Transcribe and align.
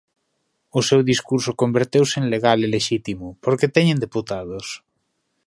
O 0.79 0.81
seu 0.89 1.01
discurso 1.11 1.51
converteuse 1.61 2.15
en 2.21 2.25
legal 2.33 2.59
e 2.65 2.67
lexítimo, 2.75 3.27
porque 3.43 3.73
teñen 3.75 3.97
deputados. 4.05 4.65